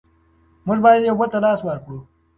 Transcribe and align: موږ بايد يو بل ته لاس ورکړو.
موږ 0.65 0.79
بايد 0.83 1.01
يو 1.07 1.15
بل 1.19 1.27
ته 1.33 1.39
لاس 1.45 1.59
ورکړو. 1.63 1.99